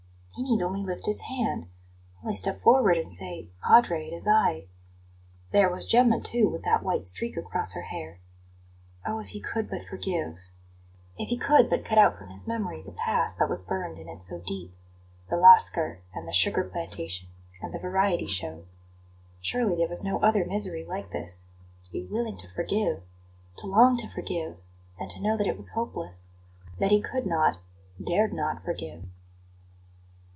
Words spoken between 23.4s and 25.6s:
to long to forgive; and to know that it